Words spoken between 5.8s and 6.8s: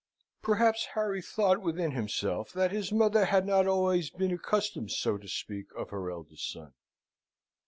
her eldest son.)